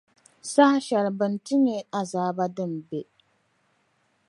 [0.51, 2.99] saha shɛli bɛ ni ti nya azaaba din be.